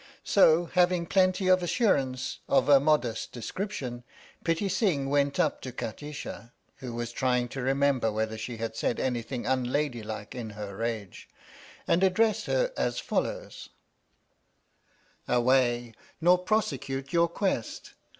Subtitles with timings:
[0.23, 4.03] So, having plenty of assurance of a modest description,
[4.43, 6.45] Pitti Sing went up to Kati sha
[6.77, 11.29] (who was trying to remember whether she had said anything unladylike in her rage),
[11.87, 13.69] and addressed her as follows:
[15.27, 15.43] 68 THE STORY OF THE MIKADO
[15.83, 17.93] Away, nor prosecute your quest.